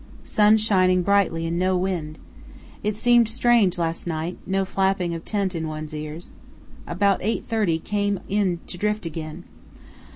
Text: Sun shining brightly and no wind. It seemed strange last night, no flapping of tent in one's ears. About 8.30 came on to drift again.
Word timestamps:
Sun 0.23 0.57
shining 0.57 1.03
brightly 1.03 1.45
and 1.45 1.59
no 1.59 1.77
wind. 1.77 2.17
It 2.81 2.97
seemed 2.97 3.29
strange 3.29 3.77
last 3.77 4.07
night, 4.07 4.35
no 4.47 4.65
flapping 4.65 5.13
of 5.13 5.23
tent 5.23 5.53
in 5.53 5.67
one's 5.67 5.93
ears. 5.93 6.33
About 6.87 7.21
8.30 7.21 7.83
came 7.83 8.19
on 8.27 8.61
to 8.65 8.77
drift 8.79 9.05
again. 9.05 9.43